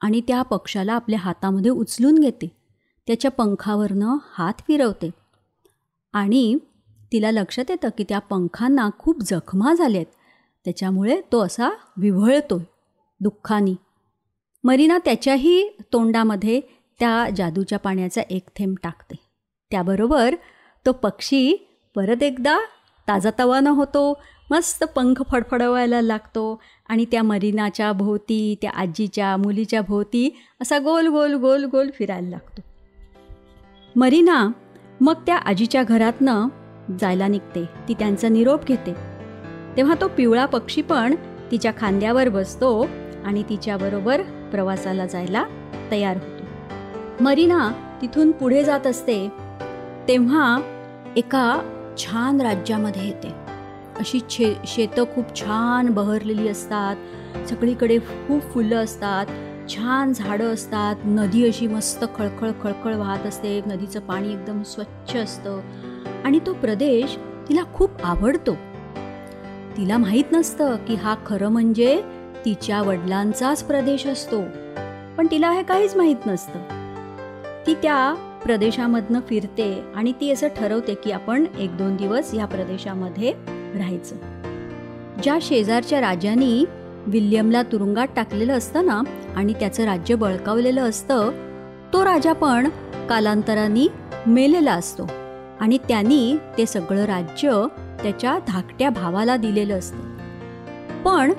आणि 0.00 0.20
त्या 0.20 0.42
पक्षाला 0.42 0.92
आपल्या 0.92 1.18
हातामध्ये 1.18 1.70
उचलून 1.70 2.18
घेते. 2.18 2.48
त्याच्या 3.06 3.30
पंखावरनं 3.30 4.16
हात 4.32 4.52
फिरवते. 4.58 5.10
आणि 6.12 6.58
तिला 7.12 7.30
लक्षात 7.30 7.64
येतं 7.68 7.88
की 7.88 8.04
त्या 8.08 8.18
पंखांना 8.18 8.88
खूप 8.98 9.20
जखमा 9.20 9.74
झाल्यात 9.74 10.04
त्याच्यामुळे 10.64 11.20
तो 11.32 11.40
असा 11.40 11.70
विव्हळतो 11.96 12.62
दुःखानी. 13.20 13.74
मरीना 14.64 14.98
त्याच्याही 15.04 15.68
तोंडामध्ये 15.92 16.60
त्या 17.00 17.26
जादूच्या 17.36 17.78
पाण्याचा 17.78 18.22
एक 18.30 18.48
थेंब 18.56 18.76
टाकते. 18.82 19.14
त्याबरोबर 19.70 20.34
तो 20.86 20.92
पक्षी 20.92 21.68
परत 21.94 22.22
एकदा 22.22 22.58
ताजातवानं 23.08 23.70
होतो 23.70 24.22
मस्त 24.50 24.84
पंख 24.84 25.22
फडफडवायला 25.32 26.00
लागतो. 26.00 26.60
आणि 26.88 27.04
त्या 27.04 27.22
मरीनाच्या 27.22 27.92
भोवती 27.92 28.54
त्या 28.62 28.70
आजीच्या 28.70 29.36
मुलीच्या 29.36 29.80
भोवती 29.80 30.36
असा 30.62 30.78
गोल 30.78 31.06
गोल 31.06 31.34
गोल 31.34 31.64
गोल 31.64 31.90
फिरायला 31.98 32.28
लागतो. 32.28 32.60
मरीना 33.96 34.48
मग 35.00 35.14
त्या 35.26 35.36
आजीच्या 35.36 35.82
घरातनं 35.82 36.48
जायला 37.00 37.26
निघते. 37.26 37.64
ती 37.88 37.94
त्यांचा 37.94 38.28
निरोप 38.28 38.66
घेते. 38.66 38.94
तेव्हा 39.76 39.94
तो 40.00 40.08
पिवळा 40.08 40.46
पक्षी 40.46 40.82
पण 40.82 41.14
तिच्या 41.50 41.72
खांद्यावर 41.78 42.28
बसतो 42.28 42.86
आणि 43.24 43.42
तिच्याबरोबर 43.42 44.22
प्रवासाला 44.22 45.06
जायला 45.06 45.44
तयार 45.90 46.16
होतो. 46.16 46.44
मरीना 47.24 47.72
तिथून 48.02 48.30
पुढे 48.30 48.64
जात 48.64 48.86
असते 48.86 49.28
तेव्हा 50.08 50.58
एका 51.16 51.60
छान 51.98 52.40
राज्यामध्ये 52.40 53.06
येते. 53.06 53.45
अशी 53.98 54.20
छे 54.30 54.54
शेतं 54.66 55.04
खूप 55.14 55.36
छान 55.36 55.88
बहरलेली 55.90 56.48
असतात. 56.48 56.96
सगळीकडे 57.48 57.98
खूप 57.98 58.42
फुलं 58.42 58.76
असतात. 58.76 59.26
छान 59.68 60.12
झाडं 60.12 60.54
असतात. 60.54 60.96
नदी 61.04 61.48
अशी 61.48 61.66
मस्त 61.66 62.04
खळखळ 62.16 62.50
खळखळ 62.62 62.94
वाहत 62.94 63.26
असते. 63.26 63.60
नदीचं 63.66 64.00
पाणी 64.00 64.32
एकदम 64.32 64.62
स्वच्छ 64.62 65.16
असतं. 65.16 65.60
आणि 66.24 66.38
तो 66.46 66.52
प्रदेश 66.52 67.18
तिला 67.48 67.62
खूप 67.74 67.90
आवडतो. 68.04 68.54
तिला 69.76 69.96
माहीत 69.96 70.24
नसतं 70.32 70.76
की 70.76 70.94
हा 70.94 71.14
खरं 71.26 71.48
म्हणजे 71.48 72.02
तिच्या 72.44 72.82
वडिलांचाच 72.82 73.64
प्रदेश 73.64 74.06
असतो. 74.06 74.42
पण 75.18 75.26
तिला 75.30 75.50
हे 75.50 75.62
काहीच 75.62 75.96
माहीत 75.96 76.26
नसतं. 76.26 76.58
ती 77.66 77.74
त्या 77.74 78.14
प्रदेशामधनं 78.44 79.20
फिरते 79.20 79.84
आणि 79.94 80.12
ती 80.20 80.30
असं 80.30 80.48
ठरवते 80.48 80.94
की 80.94 81.10
आपण 81.10 81.44
एक 81.58 81.76
दोन 81.76 81.96
दिवस 81.96 82.34
या 82.34 82.46
प्रदेशामध्ये 82.46 83.55
राहायचं 83.76 84.16
ज्या 85.22 85.38
शेजारच्या 85.42 86.00
राजांनी 86.00 86.64
विल्यमला 87.06 87.62
तुरुंगात 87.62 88.06
टाकलेलं 88.16 88.52
असतं 88.52 88.86
ना 88.86 89.02
आणि 89.36 89.52
त्याचं 89.52 89.84
राज्य 89.84 90.14
बळकावलेलं 90.14 90.82
असतं 90.82 91.30
तो 91.92 92.04
राजा 92.04 92.32
पण 92.32 92.68
कालांतराने 93.08 93.88
मेलेला 94.26 94.72
असतो. 94.72 95.10
आणि 95.60 95.78
त्यांनी 95.78 96.36
ते 96.58 96.66
सगळं 96.66 97.04
राज्य 97.04 97.64
त्याच्या 98.02 98.38
धाकट्या 98.48 98.90
भावाला 98.90 99.36
दिलेलं 99.36 99.78
असतं. 99.78 100.16
पण 101.02 101.32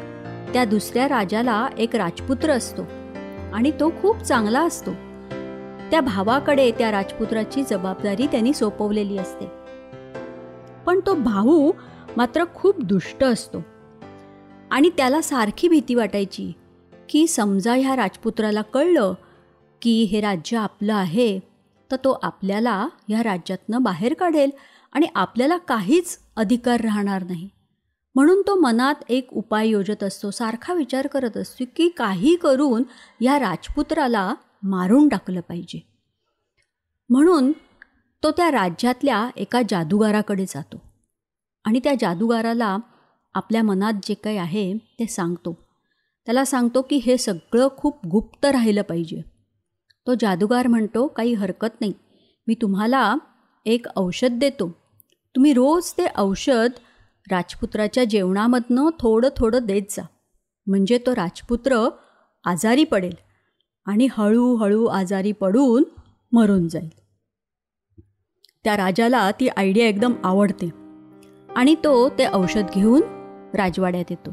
त्या 0.54 0.66
दुसऱ्या 0.66 1.08
राजाला 1.08 1.68
एक 1.78 1.96
राजपुत्र 1.96 2.50
असतो. 2.50 2.82
आणि 3.54 3.72
तो 3.80 3.94
खूप 4.02 4.22
चांगला 4.22 4.62
असतो. 4.62 4.92
त्या 5.92 6.02
भावाकडे 6.02 6.72
त्या 6.72 6.92
राजपुत्राची 6.92 7.64
जबाबदारी 7.64 8.28
त्यांनी 8.28 8.54
सोपवलेली 8.54 9.18
असते. 9.18 9.46
पण 10.86 11.00
तो 11.06 11.14
भाऊ 11.14 11.72
मात्र 12.18 12.44
खूप 12.56 12.82
दुष्ट 12.82 13.24
असतो. 13.24 13.58
आणि 14.72 14.90
त्याला 14.90 15.22
सारखी 15.22 15.68
भीती 15.68 15.96
वाटायची 15.96 16.52
की 17.10 17.28
समजा 17.28 17.74
ह्या 17.74 17.96
राजपुत्राला 17.96 18.62
कळलं 18.62 19.14
की 19.82 20.04
हे 20.04 20.22
राज्य 20.22 20.58
आपलं 20.58 20.94
आहे 20.94 21.40
तर 21.92 21.96
तो 21.96 22.20
आपल्याला 22.24 22.88
ह्या 23.08 23.24
राज्यातनं 23.24 23.84
बाहेर 23.84 24.14
काढेल 24.14 24.50
आणि 24.94 25.08
आपल्याला 25.16 25.58
काहीच 25.58 26.20
अधिकार 26.36 26.82
राहणार 26.82 27.24
नाही. 27.24 27.50
म्हणून 28.16 28.42
तो 28.42 28.56
मनात 28.56 28.96
एक 29.10 29.34
उपाय 29.34 29.68
योजत 29.68 30.04
असतो 30.04 30.32
सारखा 30.32 30.74
विचार 30.74 31.08
करत 31.08 31.38
असतो 31.38 31.66
की 31.76 31.90
काही 31.90 32.36
करून 32.36 32.84
या 33.22 33.40
राजपुत्राला 33.40 34.36
मारून 34.64 35.10
टाकलं 35.10 35.42
पाहिजे. 35.42 35.88
म्हणून 37.10 37.52
तो 38.24 38.32
त्या 38.32 38.52
राज्यातल्या 38.52 39.30
एका 39.36 39.62
जादूगाराकडे 39.70 40.46
जातो. 40.46 40.87
आणि 41.68 41.80
त्या 41.84 41.94
जादूगाराला 42.00 42.78
आपल्या 43.34 43.64
मनात 43.64 43.94
जे 44.04 44.14
काही 44.14 44.38
आहे 44.38 44.78
ते 44.78 45.06
सांगतो. 45.06 45.58
त्याला 46.26 46.46
सांगतो 46.46 46.82
की 46.82 46.96
हे 46.96 47.18
सगळं 47.18 47.68
खूप 47.78 48.06
गुप्त 48.06 48.46
राहिलं 48.46 48.82
पाहिजे. 48.82 49.22
तो 50.08 50.14
जादूगार 50.20 50.68
म्हणतो 50.68 51.08
काही 51.08 51.34
हरकत 51.34 51.82
नाही. 51.82 51.94
मी 52.48 52.56
तुम्हाला 52.62 53.18
एक 53.66 53.86
औषध 53.96 54.30
देतो. 54.32 54.72
तुम्ही 55.36 55.54
रोज 55.54 55.92
ते 55.92 56.06
औषध 56.16 56.70
राजपुत्राच्या 57.32 58.04
जेवणामधनं 58.04 58.90
थोडं 59.00 59.30
थोडं 59.38 59.66
देत 59.66 59.84
जा. 59.90 60.04
म्हणजे 60.68 60.98
तो 60.98 61.16
राजपुत्र 61.16 61.90
आजारी 62.46 62.84
पडेल 62.84 63.16
आणि 63.86 64.08
हळूहळू 64.12 64.86
आजारी 64.86 65.32
पडून 65.32 65.84
मरून 66.32 66.68
जाईल. 66.68 66.90
त्या 68.64 68.78
राजाला 68.78 69.32
ती 69.32 69.48
आयडिया 69.48 69.88
एकदम 69.88 70.14
आवडते. 70.24 70.87
आणि 71.58 71.76
तो 71.84 72.10
ते 72.10 72.26
औषध 72.34 72.64
घेऊन 72.74 73.02
राजवाड्यात 73.54 74.06
येतो. 74.10 74.32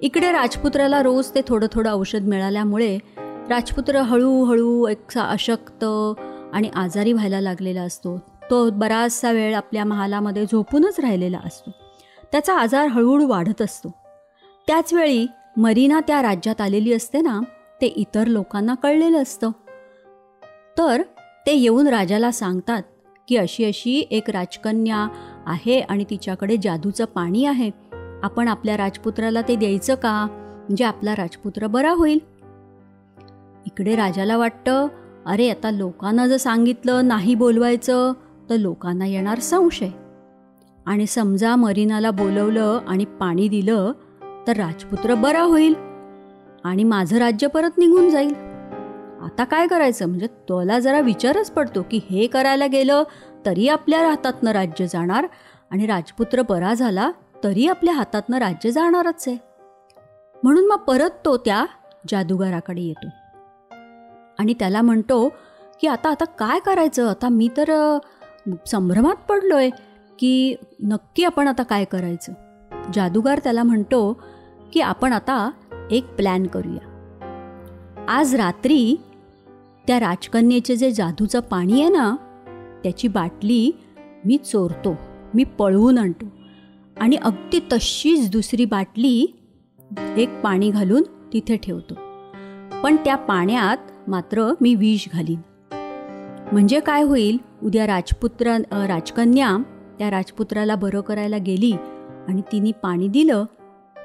इकडे 0.00 0.32
राजपुत्राला 0.32 1.02
रोज 1.02 1.30
ते 1.34 1.40
थोडं 1.48 1.66
थोडं 1.72 1.92
औषध 1.92 2.22
मिळाल्यामुळे 2.22 2.98
राजपुत्र 3.48 3.96
हळूहळू 3.96 4.88
एक 4.88 5.18
अशक्त 5.18 5.84
आणि 6.52 6.70
आजारी 6.74 7.12
व्हायला 7.12 7.40
लागलेला 7.40 7.82
असतो. 7.82 8.18
तो 8.50 8.70
बराचसा 8.70 9.30
वेळ 9.30 9.54
आपल्या 9.54 9.84
महालामध्ये 9.84 10.44
झोपूनच 10.44 11.00
राहिलेला 11.00 11.38
असतो. 11.44 11.70
त्याचा 12.32 12.58
आजार 12.58 12.86
हळूहळू 12.86 13.28
वाढत 13.28 13.62
असतो. 13.62 13.88
त्याचवेळी 14.66 15.26
मरीना 15.56 16.00
त्या 16.06 16.22
राज्यात 16.22 16.60
आलेली 16.60 16.92
असते 16.92 17.20
ना 17.20 17.40
ते 17.80 17.86
इतर 17.86 18.26
लोकांना 18.26 18.74
कळलेलं 18.74 19.22
असतं. 19.22 19.50
तर 20.78 21.02
ते 21.46 21.54
येऊन 21.54 21.86
राजाला 21.86 22.30
सांगतात 22.30 22.82
की 23.28 23.36
अशी 23.36 23.64
अशी 23.64 24.06
एक 24.10 24.30
राजकन्या 24.30 25.08
आहे 25.46 25.80
आणि 25.80 26.04
तिच्याकडे 26.10 26.56
जादूचं 26.56 27.04
पाणी 27.04 27.44
आहे. 27.44 27.70
आपण 28.22 28.48
आपल्या 28.48 28.76
राजपुत्राला 28.76 29.40
ते 29.40 29.56
द्यायचं 29.56 29.94
का? 29.94 30.26
म्हणजे 30.30 30.84
आपला 30.84 31.14
राजपुत्र 31.14 31.66
बरा 31.66 31.90
होईल. 31.90 32.18
इकडे 33.66 33.96
राजाला 33.96 34.36
वाटतं 34.36 34.86
अरे 35.26 35.50
आता 35.50 35.70
लोकांना 35.70 36.26
जर 36.26 36.36
सांगितलं 36.36 37.08
नाही 37.08 37.34
बोलवायचं 37.34 38.12
तर 38.50 38.56
लोकांना 38.56 39.06
येणार 39.06 39.38
संशय. 39.38 39.88
आणि 40.86 41.06
समजा 41.06 41.56
मरीनाला 41.56 42.10
बोलवलं 42.10 42.80
आणि 42.88 43.04
पाणी 43.04 43.48
दिलं 43.48 43.92
तर 44.46 44.56
राजपुत्र 44.56 45.14
बरा 45.14 45.42
होईल 45.42 45.74
आणि 46.64 46.84
माझं 46.84 47.16
राज्य 47.16 47.46
परत 47.46 47.78
निघून 47.78 48.10
जाईल. 48.10 48.32
आता 49.22 49.44
काय 49.44 49.66
करायचं? 49.66 50.06
म्हणजे 50.06 50.26
तोला 50.26 50.78
जरा 50.78 51.00
विचारच 51.00 51.50
पडतो 51.50 51.82
की 51.90 52.00
हे 52.10 52.26
करायला 52.26 52.66
गेलं 52.66 53.02
तरी 53.46 53.68
आपल्या 53.68 54.08
हातातनं 54.08 54.50
राज्य 54.50 54.86
जाणार 54.86 55.26
आणि 55.70 55.86
राजपुत्र 55.86 56.42
बरा 56.48 56.74
झाला 56.74 57.10
तरी 57.44 57.66
आपल्या 57.66 57.94
हातातनं 57.94 58.38
राज्य 58.38 58.70
जाणारच 58.70 59.24
आहे. 59.28 59.36
म्हणून 60.42 60.66
मग 60.66 60.76
परत 60.76 61.10
तो 61.24 61.36
त्या 61.36 61.66
जादूगाराकडे 62.08 62.80
येतो. 62.80 63.06
आणि 64.38 64.54
त्याला 64.54 64.82
म्हणतो 64.82 65.28
की 65.80 65.86
आता 65.86 66.10
आता 66.10 66.24
काय 66.24 66.58
करायचं? 66.58 67.10
आता 67.10 67.28
मी 67.28 67.48
तर 67.56 67.98
संभ्रमात 68.66 69.16
पडलोय 69.28 69.70
की 70.18 70.54
नक्की 70.82 71.24
आपण 71.24 71.48
आता 71.48 71.62
काय 71.62 71.84
करायचं? 71.84 72.32
जादूगार 72.94 73.38
त्याला 73.38 73.62
म्हणतो 73.62 74.22
की 74.72 74.80
आपण 74.80 75.12
आता 75.12 75.50
एक 75.90 76.14
प्लॅन 76.14 76.46
करूया. 76.46 76.86
आज 78.08 78.34
रात्री 78.34 78.96
त्या 79.86 80.00
राजकन्येचे 80.00 80.76
जे 80.76 80.90
जादूचं 80.90 81.40
पाणी 81.40 81.80
आहे 81.80 81.90
ना 81.90 82.16
त्याची 82.82 83.08
बाटली 83.08 83.70
मी 84.24 84.36
चोरतो 84.36 84.96
मी 85.34 85.44
पळवून 85.44 85.98
आणतो. 85.98 86.26
आणि 87.00 87.16
अगदी 87.16 87.60
तशीच 87.72 88.30
दुसरी 88.30 88.64
बाटली 88.64 89.26
एक 90.16 90.40
पाणी 90.40 90.70
घालून 90.70 91.02
तिथे 91.32 91.56
ठेवतो. 91.56 91.94
पण 92.82 92.96
त्या 92.96 93.16
पाण्यात 93.16 94.10
मात्र 94.10 94.52
मी 94.60 94.74
विष 94.74 95.08
घालीन. 95.12 95.40
म्हणजे 96.52 96.80
काय 96.80 97.02
होईल? 97.02 97.38
उद्या 97.62 97.86
राजपुत्र 97.86 98.56
राजकन्या 98.72 99.56
त्या 99.98 100.10
राजपुत्राला 100.10 100.74
बरं 100.74 101.00
करायला 101.00 101.38
गेली 101.38 101.72
आणि 102.28 102.40
तिने 102.40 102.72
पाणी 102.72 103.08
दिलं 103.08 103.44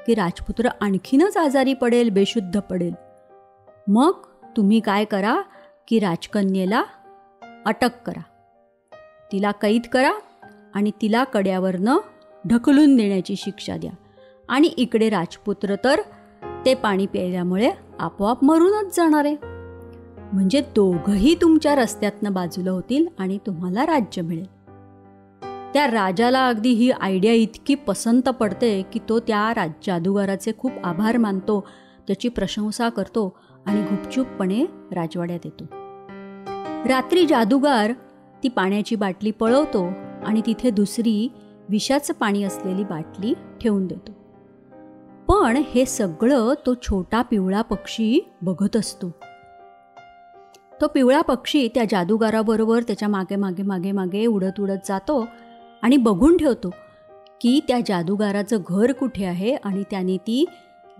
की 0.06 0.14
राजपुत्र 0.14 0.68
आणखीनच 0.80 1.36
आजारी 1.36 1.74
पडेल 1.74 2.10
बेशुद्ध 2.10 2.60
पडेल. 2.60 2.92
मग 3.88 4.12
तुम्ही 4.56 4.80
काय 4.80 5.04
करा 5.04 5.42
की 5.88 5.98
राजकन्येला 5.98 6.82
अटक 7.66 7.90
करा. 8.06 8.20
तिला 9.32 9.50
कैद 9.50 9.86
करा 9.92 10.12
आणि 10.74 10.90
तिला 11.02 11.24
कड्यावरनं 11.24 11.98
ढकलून 12.48 12.96
देण्याची 12.96 13.36
शिक्षा 13.36 13.76
द्या. 13.76 13.90
आणि 14.48 14.68
इकडे 14.76 15.08
राजपुत्र 15.10 15.74
तर 15.84 16.00
ते 16.66 16.74
पाणी 16.74 17.06
प्यायल्यामुळे 17.06 17.70
आपोआप 17.98 18.44
मरूनच 18.44 18.96
जाणार. 18.96 19.24
आहे 19.24 19.36
म्हणजे 20.32 20.60
दोघंही 20.60 21.34
तुमच्या 21.34 21.74
रस्त्यातनं 21.74 22.32
बाजूला 22.32 22.70
होतील 22.70 23.06
आणि 23.18 23.38
तुम्हाला 23.46 23.86
राज्य 23.86 24.22
मिळेल. 24.22 24.46
त्या 25.72 25.86
राजाला 25.86 26.48
अगदी 26.48 26.70
ही 26.70 26.90
आयडिया 26.90 27.32
इतकी 27.32 27.74
पसंत 27.74 28.28
पडते 28.28 28.82
की 28.92 28.98
तो 29.08 29.18
त्या 29.20 29.52
राज 29.54 29.70
जादूगाराचे 29.86 30.52
खूप 30.58 30.72
आभार 30.84 31.16
मानतो 31.16 31.60
त्याची 32.06 32.28
प्रशंसा 32.28 32.88
करतो 32.88 33.38
आणि 33.66 33.80
गुपचूपपणे 33.80 34.64
राजवाड्यात 34.92 35.40
येतो. 35.44 35.64
रात्री 36.88 37.26
जादूगार 37.26 37.92
ती 38.46 38.50
पाण्याची 38.50 38.96
बाटली 38.96 39.30
पळवतो 39.30 39.86
आणि 40.26 40.40
तिथे 40.46 40.70
दुसरी 40.70 41.32
विषाचं 41.68 42.14
पाणी 42.14 42.42
असलेली 42.42 42.84
बाटली 42.84 43.34
ठेवून 43.60 43.86
देतो. 43.86 44.12
पण 45.28 45.62
हे 45.74 45.84
सगळं 45.84 46.54
तो 46.66 46.74
छोटा 46.74 47.22
पिवळा 47.22 47.62
पक्षी 47.62 48.32
बघत 48.42 48.76
असतो. 48.76 49.10
तो 50.80 50.86
पिवळा 50.86 51.20
पक्षी 51.20 51.68
त्या 51.68 51.84
जादूगाराबरोबर 51.90 52.82
त्याच्यामागे 52.82 53.36
मागे 53.36 53.62
मागे 53.62 53.92
मागे 53.92 54.26
उडत 54.26 54.60
उडत 54.60 54.86
जातो 54.88 55.26
आणि 55.82 55.96
बघून 55.96 56.36
ठेवतो 56.36 56.70
की 57.40 57.60
त्या 57.68 57.78
जादूगाराचं 57.86 58.58
घर 58.68 58.92
कुठे 58.92 59.24
आहे 59.24 59.54
आणि 59.54 59.82
त्याने 59.90 60.16
ती 60.16 60.44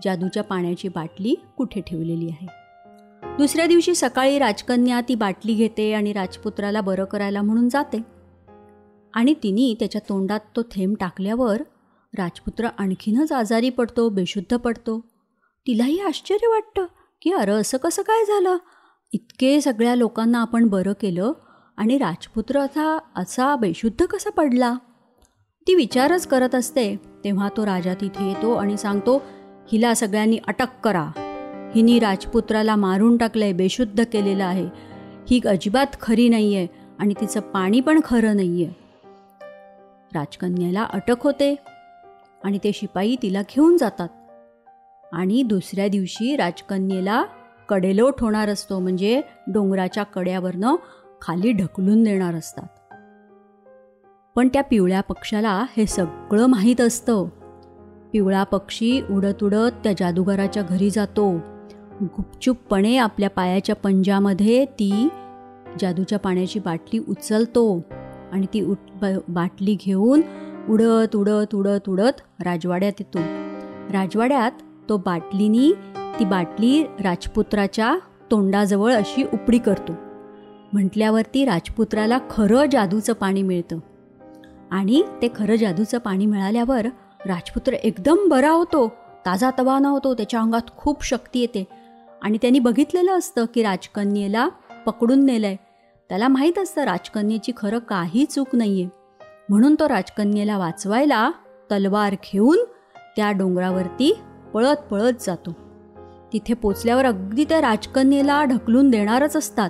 जादूच्या 0.03 0.43
पाण्याची 0.43 0.87
बाटली 0.87 1.35
कुठे 1.57 1.81
ठेवलेली 1.81 2.29
आहे. 2.29 2.56
दुसऱ्या 3.37 3.65
दिवशी 3.65 3.95
सकाळी 3.95 4.39
राजकन्या 4.39 5.01
ती 5.09 5.15
बाटली 5.15 5.53
घेते 5.53 5.93
आणि 5.93 6.13
राजपुत्राला 6.13 6.81
बरं 6.81 7.05
करायला 7.05 7.41
म्हणून 7.41 7.69
जाते. 7.69 7.97
आणि 9.13 9.33
तिने 9.33 9.73
त्याच्या 9.79 10.01
तोंडात 10.09 10.39
तो 10.55 10.61
थेंब 10.61 10.95
टाकल्यावर 10.99 11.61
राजपुत्र 12.17 12.67
आणखीनच 12.77 13.31
आजारी 13.31 13.69
पडतो 13.69 14.09
बेशुद्ध 14.09 14.57
पडतो. 14.57 14.99
तिलाही 15.67 15.99
आश्चर्य 15.99 16.47
वाटतं 16.47 16.85
की 17.21 17.31
अरे 17.31 17.51
असं 17.51 17.77
कसं 17.77 18.01
काय 18.01 18.25
झालं? 18.25 18.57
इतके 19.13 19.61
सगळ्या 19.61 19.95
लोकांना 19.95 20.41
आपण 20.41 20.67
बरं 20.67 20.93
केलं 21.01 21.31
आणि 21.77 21.97
राजपुत्र 21.97 22.59
आता 22.59 22.99
असा 23.15 23.55
बेशुद्ध 23.55 24.05
कसा 24.05 24.29
पडला? 24.29 24.73
ती 25.67 25.75
विचारच 25.75 26.27
करत 26.27 26.55
असते. 26.55 26.95
तेव्हा 26.95 27.49
तो 27.57 27.65
राजा 27.65 27.93
तिथे 27.93 28.27
येतो 28.27 28.53
आणि 28.53 28.77
सांगतो 28.77 29.21
हिला 29.71 29.93
सगळ्यांनी 29.93 30.39
अटक 30.47 30.67
करा. 30.83 31.26
हिनी 31.75 31.99
राजपुत्राला 31.99 32.75
मारून 32.75 33.17
टाकलंय 33.17 33.53
बेशुद्ध 33.53 34.03
केलेलं 34.03 34.43
आहे. 34.43 34.67
ही 35.29 35.39
अजिबात 35.47 36.01
खरी 36.01 36.29
नाही 36.29 36.55
आहे 36.55 36.67
आणि 36.99 37.13
तिचं 37.21 37.39
पाणी 37.39 37.79
पण 37.79 37.99
खरं 38.05 38.35
नाही 38.35 38.63
आहे 38.63 38.73
राजकन्याला 40.13 40.83
अटक 40.83 41.23
होते 41.23 41.55
आणि 42.43 42.57
ते 42.63 42.71
शिपाई 42.73 43.15
तिला 43.21 43.41
घेऊन 43.41 43.77
जातात. 43.77 44.07
आणि 45.11 45.43
दुसऱ्या 45.43 45.87
दिवशी 45.87 46.35
राजकन्येला 46.35 47.23
कडेलोट 47.69 48.21
होणार 48.21 48.49
असतो 48.49 48.79
म्हणजे 48.79 49.21
डोंगराच्या 49.47 50.03
कड्यावरनं 50.03 50.75
खाली 51.21 51.51
ढकलून 51.51 52.03
देणार 52.03 52.35
असतात. 52.35 52.67
पण 54.35 54.47
त्या 54.47 54.63
पिवळ्या 54.63 55.01
पक्षाला 55.01 55.65
हे 55.77 55.85
सगळं 55.85 56.45
माहीत 56.45 56.81
असतं. 56.81 57.25
पिवळा 58.11 58.43
पक्षी 58.43 59.01
उडत 59.09 59.43
उडत 59.43 59.71
त्या 59.83 59.93
जादूगाराच्या 59.97 60.63
घरी 60.63 60.89
जातो. 60.89 61.56
गुपचूपपणे 62.01 62.97
आपल्या 62.97 63.29
पायाच्या 63.29 63.75
पंजामध्ये 63.75 64.65
ती 64.65 65.09
जादूच्या 65.81 66.19
पाण्याची 66.19 66.59
बाटली 66.59 66.99
उचलतो 67.09 67.81
आणि 68.31 68.45
ती 68.53 68.61
उट 68.61 68.77
बाटली 69.27 69.77
घेऊन 69.79 70.21
उडत 70.69 71.15
उडत 71.15 71.55
उडत 71.55 71.89
उडत 71.89 72.21
राजवाड्यात 72.43 72.93
येतो. 72.99 73.19
राजवाड्यात 73.93 74.51
तो 74.89 74.97
बाटलीनी 74.97 75.73
ती 76.19 76.25
बाटली 76.25 76.83
राजपुत्राच्या 76.83 77.97
तोंडाजवळ 78.31 78.93
अशी 78.93 79.23
उपडी 79.33 79.57
करतो. 79.57 79.93
म्हटल्यावरती 80.73 81.45
राजपुत्राला 81.45 82.19
खरं 82.29 82.65
जादूचं 82.71 83.13
पाणी 83.13 83.41
मिळतं. 83.41 83.79
आणि 84.71 85.03
ते 85.21 85.27
खरं 85.35 85.55
जादूचं 85.55 85.97
पाणी 85.97 86.25
मिळाल्यावर 86.25 86.85
राजपुत्र 87.25 87.73
एकदम 87.73 88.29
बरा 88.29 88.51
होतो. 88.51 88.87
ताजा 89.25 89.51
तवाना 89.59 89.89
होतो. 89.89 90.13
त्याच्या 90.13 90.39
अंगात 90.39 90.71
खूप 90.77 91.05
शक्ती 91.05 91.39
येते. 91.39 91.76
आणि 92.21 92.37
त्यांनी 92.37 92.59
बघितलेलं 92.59 93.17
असतं 93.17 93.45
की 93.53 93.63
राजकन्येला 93.63 94.49
पकडून 94.85 95.25
नेलं 95.25 95.47
आहे 95.47 95.55
त्याला 96.09 96.27
माहीत 96.27 96.59
असतं 96.59 96.83
राजकन्येची 96.83 97.51
खरं 97.57 97.79
काही 97.79 98.25
चूक 98.25 98.47
नाही 98.53 98.81
आहे 98.81 98.89
म्हणून 99.49 99.75
तो 99.75 99.89
राजकन्येला 99.89 100.57
वाचवायला 100.57 101.31
तलवार 101.71 102.15
घेऊन 102.33 102.57
त्या 103.15 103.31
डोंगरावरती 103.31 104.19
पळत 104.53 104.75
पळत 104.75 105.13
जातो. 105.19 105.51
तिथे 106.33 106.53
पोचल्यावर 106.53 107.05
अगदी 107.05 107.43
त्या 107.43 107.61
राजकन्येला 107.61 108.43
ढकलून 108.43 108.89
देणारच 108.89 109.35
असतात. 109.35 109.69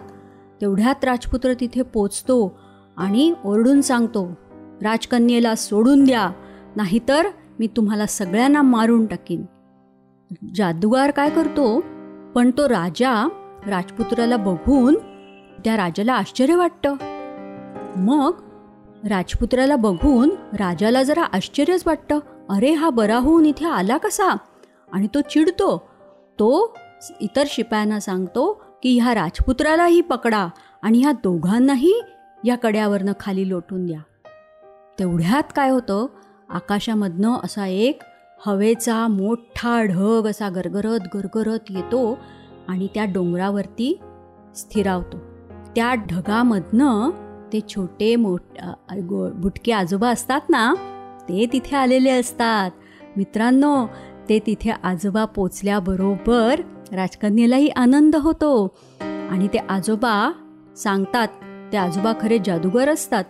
तेवढ्यात 0.61 1.05
राजपुत्र 1.05 1.53
तिथे 1.53 1.81
पोचतो 1.81 2.59
आणि 2.97 3.33
ओरडून 3.45 3.81
सांगतो 3.81 4.37
राजकन्येला 4.81 5.55
सोडून 5.55 6.03
द्या 6.03 6.29
नाहीतर 6.75 7.27
मी 7.59 7.67
तुम्हाला 7.67 8.05
सगळ्यांना 8.05 8.61
मारून 8.61 9.05
टाकीन. 9.05 9.45
जादूगार 10.55 11.11
काय 11.11 11.29
करतो? 11.29 11.83
पण 12.37 12.51
तो 12.51 12.69
राजा 12.69 13.29
राजपुत्राला 13.67 14.37
बघून 14.37 14.95
त्या 15.65 15.77
राजाला 15.77 16.13
आश्चर्य 16.13 16.55
वाटतं. 16.55 16.95
मग 17.95 18.31
राजपुत्राला 19.09 19.75
बघून 19.75 20.29
राजाला 20.53 21.03
जरा 21.03 21.23
आश्चर्यच 21.23 21.83
वाटतं. 21.85 22.19
अरे 22.49 22.73
हा 22.73 22.89
बरा 22.89 23.17
होऊन 23.17 23.45
इथे 23.45 23.65
आला 23.65 23.97
कसा? 23.97 24.37
आणि 24.91 25.07
तो 25.13 25.21
चिडतो. 25.21 25.89
तो 26.39 26.77
इतर 27.21 27.43
शिपायांना 27.47 27.99
सांगतो 27.99 28.63
की 28.83 28.99
ह्या 28.99 29.15
राजपुत्रालाही 29.15 30.01
पकडा 30.01 30.47
आणि 30.81 31.01
ह्या 31.01 31.11
दोघांनाही 31.11 32.01
या 32.45 32.57
कड्यावरनं 32.57 33.11
खाली 33.19 33.49
लोटून 33.49 33.85
द्या. 33.85 33.99
तेवढ्यात 34.99 35.43
काय 35.55 35.69
होतं? 35.69 36.05
आकाशामधनं 36.49 37.35
असा 37.43 37.67
एक 37.67 38.01
हवेचा 38.45 39.07
मोठा 39.07 39.81
ढग 39.83 40.27
असा 40.27 40.49
गरगरत 40.49 41.07
गरगरत 41.13 41.69
येतो 41.69 42.17
आणि 42.67 42.87
त्या 42.93 43.05
डोंगरावरती 43.13 43.93
स्थिरावतो. 44.55 45.17
त्या 45.75 45.93
ढगामधनं 46.09 47.09
ते 47.53 47.59
छोटे 47.69 48.15
मोठ 48.15 48.59
बुटके 49.41 49.71
आजोबा 49.71 50.09
असतात 50.09 50.49
ना 50.49 50.73
ते 51.29 51.45
तिथे 51.53 51.75
आलेले 51.75 52.09
असतात. 52.09 52.71
मित्रांनो 53.17 53.85
ते 54.29 54.39
तिथे 54.45 54.71
आजोबा 54.83 55.23
पोचल्याबरोबर 55.25 56.61
राजकन्येलाही 56.91 57.67
आनंद 57.69 58.15
होतो 58.15 58.51
आणि 59.01 59.47
ते 59.53 59.57
आजोबा 59.69 60.31
सांगतात 60.77 61.27
ते 61.71 61.77
आजोबा 61.77 62.13
खरे 62.21 62.37
जादूगर 62.45 62.89
असतात. 62.89 63.23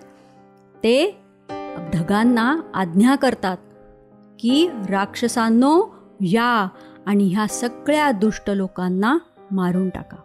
ते 0.83 1.19
ढगांना 1.93 2.55
आज्ञा 2.73 3.15
करतात. 3.15 3.57
की 4.39 4.69
राक्षसांनो 4.89 5.95
या 6.21 6.67
आणि 7.05 7.33
ह्या 7.33 7.47
सगळ्या 7.47 8.11
दुष्ट 8.11 8.49
लोकांना 8.49 9.17
मारून 9.51 9.89
टाका. 9.89 10.17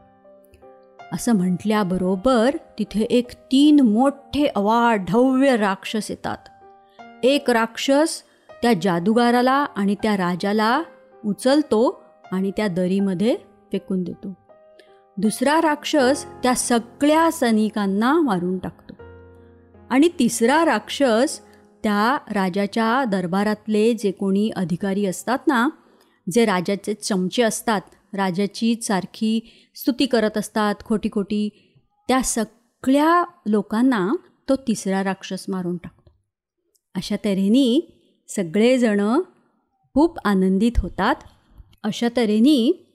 असं 1.13 1.33
म्हटल्याबरोबर 1.33 2.57
तिथे 2.79 3.03
एक 3.03 3.33
तीन 3.33 3.81
मोठे 3.81 4.47
अवाढव्य 4.47 5.57
राक्षस 5.57 6.11
येतात. 6.11 6.37
एक 7.23 7.51
राक्षस 7.51 8.23
त्या 8.63 8.73
जादूगाराला 8.83 9.67
आणि 9.77 9.95
त्या 9.95 10.17
राजाला 10.17 10.83
उचलतो 11.25 12.03
आणि 12.33 12.51
त्या 12.51 12.69
दरीमध्ये 12.69 13.37
फेकून 13.73 14.03
देतो. 14.03 14.35
दुसरा 15.17 15.61
राक्षस 15.61 16.25
त्या 16.43 16.55
सगळ्या 16.55 17.33
सैनिकांना 17.33 18.21
मारून 18.21 18.59
टाकतो. 18.59 18.95
आणि 19.91 20.09
तिसरा 20.19 20.65
राक्षस 20.65 21.41
त्या 21.85 22.19
राजाच्या 22.31 23.05
दरबारातले 23.05 23.95
जे 23.95 24.11
कोणी 24.11 24.51
अधिकारी 24.57 25.07
असतात 25.07 25.39
ना 25.47 25.69
जे 26.33 26.45
राजाचे 26.45 26.95
चमचे 26.95 27.43
असतात 27.43 27.81
राजाची 28.15 28.75
सारखी 28.83 29.41
स्तुती 29.75 30.07
करत 30.07 30.39
असतात 30.39 30.75
खोटी 30.85 31.09
खोटी 31.13 31.49
त्या 32.09 32.21
सगळ्या 32.23 33.25
लोकांना 33.47 34.09
तो 34.49 34.57
तिसरा 34.57 35.05
राक्षस 35.05 35.45
मारून 35.49 35.77
टाकतो. 35.77 36.11
अशा 36.95 37.17
तऱ्हेने 37.17 37.99
सगळेजणं 38.29 39.21
खूप 39.95 40.19
आनंदित 40.25 40.79
होतात. 40.79 41.15
अशा 41.83 42.09
तऱ्हेने 42.17 42.89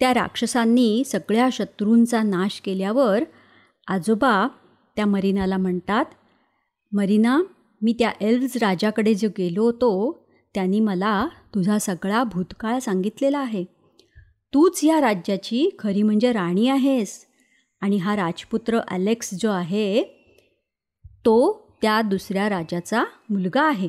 त्या 0.00 0.14
राक्षसांनी 0.14 1.02
सगळ्या 1.06 1.48
शत्रूंचा 1.52 2.22
नाश 2.22 2.60
केल्यावर 2.60 3.24
आजोबा 3.88 4.48
त्या 4.96 5.06
मरीनाला 5.06 5.56
म्हणतात 5.56 6.04
मरीना 6.92 7.42
मी 7.84 7.92
त्या 7.98 8.10
एल्व्ज 8.20 8.56
राजाकडे 8.56 9.14
जो 9.14 9.28
गेलो 9.38 9.64
होतो 9.64 10.24
त्यांनी 10.54 10.80
मला 10.80 11.26
तुझा 11.54 11.78
सगळा 11.78 12.22
भूतकाळ 12.24 12.78
सांगितलेला 12.78 13.38
आहे. 13.38 13.64
तूच 14.52 14.80
या 14.84 15.00
राज्याची 15.00 15.68
खरी 15.78 16.02
म्हणजे 16.02 16.32
राणी 16.32 16.68
आहेस. 16.68 17.26
आणि 17.80 17.96
हा 17.96 18.16
राजपुत्र 18.16 18.78
अलेक्स 18.88 19.30
जो 19.34 19.50
आहे 19.50 20.02
तो 21.24 21.36
त्या 21.82 22.02
दुसऱ्या 22.02 22.48
राजाचा 22.48 23.04
मुलगा 23.30 23.62
आहे. 23.62 23.88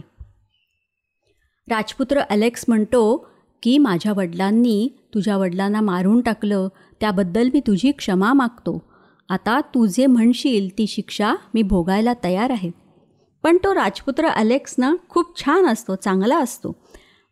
राजपुत्र 1.68 2.20
अलेक्स 2.20 2.66
म्हणतो 2.68 3.30
की 3.64 3.78
माझ्या 3.78 4.14
वडिलांनी 4.18 4.90
तुझ्या 5.14 5.38
वडिलांना 5.38 5.82
मारून 5.82 6.22
टाकलं 6.22 6.68
त्याबद्दल 7.02 7.50
मी 7.54 7.60
तुझी 7.60 7.92
क्षमा 7.92 8.34
मागतो. 8.34 8.82
आता 9.30 9.62
तू 9.62 9.86
जे 9.86 10.06
म्हणशील 10.06 10.78
ती 10.78 10.88
शिक्षा 10.88 11.36
मी 11.54 11.62
भोगायला 11.62 12.14
तयार 12.24 12.50
आहे. 12.50 12.85
पण 13.46 13.58
तो 13.64 13.74
राजपुत्र 13.74 14.28
अलेक्स 14.28 14.76
ना 14.78 14.96
खूप 15.10 15.36
छान 15.38 15.66
असतो 15.66 15.96
चांगला 15.96 16.38
असतो. 16.38 16.72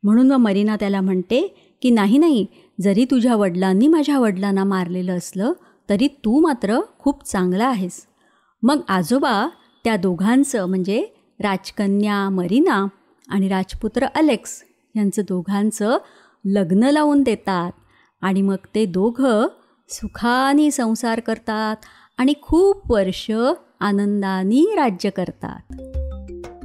म्हणून 0.04 0.32
मग 0.32 0.38
मरीना 0.38 0.76
त्याला 0.76 1.02
म्हणते 1.02 1.70
की 1.82 1.90
नाही 1.90 2.18
नाही 2.18 2.46
जरी 2.82 3.06
तुझ्या 3.06 3.36
वडिलांनी 3.36 3.88
माझ्या 3.88 4.20
वडिलांना 4.20 4.64
मारलेलं 4.64 5.18
असलं 5.18 5.54
तरी 5.90 6.08
तू 6.08 6.40
मात्र 6.40 6.80
खूप 7.00 7.24
चांगला 7.24 7.66
आहेस. 7.66 8.06
मग 8.64 8.82
आजोबा 8.88 9.48
त्या 9.84 9.96
दोघांचं 9.96 10.66
म्हणजे 10.66 11.06
राजकन्या 11.40 12.30
मरीना 12.30 12.86
आणि 13.30 13.50
राजपुत्र 13.50 14.08
अलेक्स 14.16 14.64
यांचं 14.96 15.22
दोघांचं 15.30 15.98
लग्न 16.46 16.84
लावून 16.84 17.24
देतात 17.24 17.72
आणि 18.22 18.42
मग 18.42 18.68
ते 18.76 18.86
दोघं 18.86 19.48
सुखाने 19.90 20.72
संसार 20.72 21.20
करतात 21.20 21.76
आणि 22.18 22.34
खूप 22.42 22.92
वर्ष 22.92 23.32
आनंदाने 23.80 24.62
राज्य 24.76 25.10
करतात. 25.10 25.93